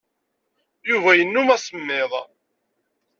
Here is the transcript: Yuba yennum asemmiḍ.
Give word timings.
Yuba 0.89 1.11
yennum 1.17 1.47
asemmiḍ. 1.55 2.11